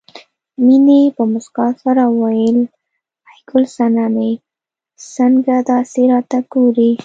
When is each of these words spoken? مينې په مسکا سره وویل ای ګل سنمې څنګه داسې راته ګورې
مينې 0.65 1.01
په 1.15 1.23
مسکا 1.31 1.67
سره 1.83 2.03
وویل 2.07 2.57
ای 3.29 3.37
ګل 3.49 3.63
سنمې 3.77 4.31
څنګه 5.15 5.55
داسې 5.71 6.01
راته 6.11 6.37
ګورې 6.51 6.91